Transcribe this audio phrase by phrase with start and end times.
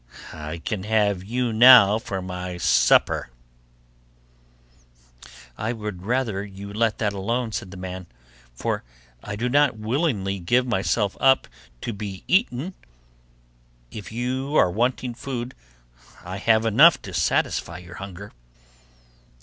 [0.33, 3.29] I can have you now for my supper.'
[5.59, 8.07] 'I would rather you let that alone,' said the man,
[8.51, 8.83] 'for
[9.21, 11.47] I do not willingly give myself up
[11.81, 12.73] to be eaten;
[13.91, 15.53] if you are wanting food
[16.25, 18.31] I have enough to satisfy your hunger.